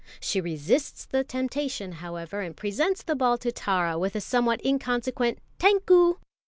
She 0.19 0.41
resists 0.41 1.05
the 1.05 1.23
temptation, 1.23 1.91
however, 1.91 2.41
and 2.41 2.57
presents 2.57 3.03
the 3.03 3.13
ball 3.15 3.37
to 3.37 3.51
Tara 3.51 3.99
with 3.99 4.15
a 4.15 4.19
somewhat 4.21 4.65
inconsequent 4.65 5.37
"Tankou!" 5.59 6.15